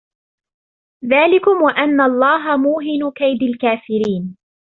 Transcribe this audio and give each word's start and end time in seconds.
ذَلِكُمْ 1.05 1.61
وَأَنَّ 1.63 2.01
اللَّهَ 2.01 2.57
مُوهِنُ 2.57 3.11
كَيْدِ 3.15 3.43
الْكَافِرِينَ 3.43 4.37